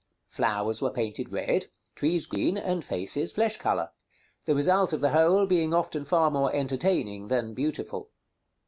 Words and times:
Flowers 0.25 0.81
were 0.81 0.89
painted 0.89 1.31
red, 1.31 1.67
trees 1.93 2.25
green, 2.25 2.57
and 2.57 2.83
faces 2.83 3.33
flesh 3.33 3.57
color; 3.57 3.91
the 4.45 4.55
result 4.55 4.93
of 4.93 4.99
the 4.99 5.11
whole 5.11 5.45
being 5.45 5.75
often 5.75 6.05
far 6.05 6.31
more 6.31 6.51
entertaining 6.55 7.27
than 7.27 7.53
beautiful. 7.53 8.09